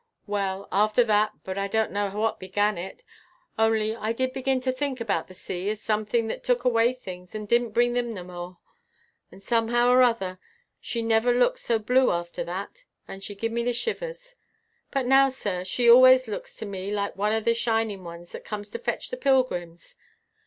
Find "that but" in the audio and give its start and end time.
1.03-1.59